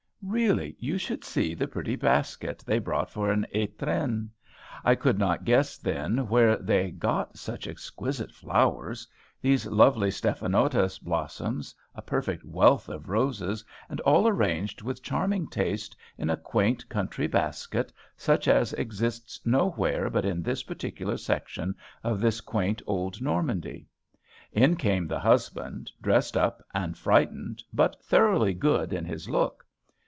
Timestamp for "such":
7.39-7.65, 18.15-18.47